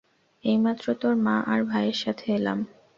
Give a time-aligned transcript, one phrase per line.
[0.43, 2.59] এইমাত্র তোর মা আর ভাইয়ের সাথে এলাম।